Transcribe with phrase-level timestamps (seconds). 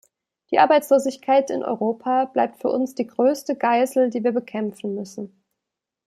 [0.49, 5.43] Die Arbeitslosigkeit in Europa bleibt für uns die größte Geißel, die wir bekämpfen müssen.